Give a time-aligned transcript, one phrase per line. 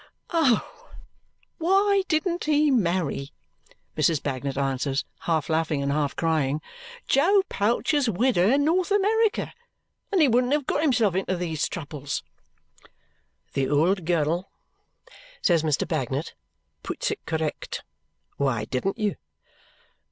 [0.31, 0.89] "Oh!
[1.59, 3.29] Why didn't he marry,"
[3.95, 4.19] Mrs.
[4.23, 6.59] Bagnet answers, half laughing and half crying,
[7.07, 9.53] "Joe Pouch's widder in North America?
[10.09, 12.23] Then he wouldn't have got himself into these troubles."
[13.53, 14.49] "The old girl,"
[15.43, 15.87] says Mr.
[15.87, 16.33] Bagnet,
[16.81, 17.83] "puts it correct
[18.37, 19.17] why didn't you?"